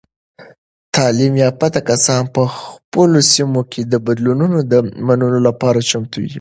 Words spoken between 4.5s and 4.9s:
د